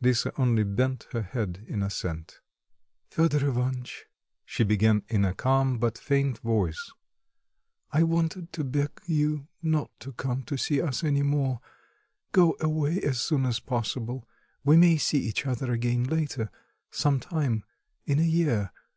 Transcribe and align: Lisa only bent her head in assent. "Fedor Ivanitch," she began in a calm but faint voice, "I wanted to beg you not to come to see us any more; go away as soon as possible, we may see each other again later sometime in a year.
Lisa 0.00 0.32
only 0.36 0.64
bent 0.64 1.06
her 1.12 1.22
head 1.22 1.64
in 1.68 1.80
assent. 1.80 2.40
"Fedor 3.08 3.46
Ivanitch," 3.50 4.06
she 4.44 4.64
began 4.64 5.04
in 5.06 5.24
a 5.24 5.32
calm 5.32 5.78
but 5.78 5.96
faint 5.96 6.38
voice, 6.38 6.90
"I 7.92 8.02
wanted 8.02 8.52
to 8.54 8.64
beg 8.64 8.90
you 9.06 9.46
not 9.62 9.92
to 10.00 10.10
come 10.10 10.42
to 10.46 10.56
see 10.58 10.82
us 10.82 11.04
any 11.04 11.22
more; 11.22 11.60
go 12.32 12.56
away 12.60 13.00
as 13.00 13.20
soon 13.20 13.46
as 13.46 13.60
possible, 13.60 14.28
we 14.64 14.76
may 14.76 14.96
see 14.96 15.20
each 15.20 15.46
other 15.46 15.70
again 15.70 16.02
later 16.02 16.50
sometime 16.90 17.62
in 18.06 18.18
a 18.18 18.22
year. 18.24 18.72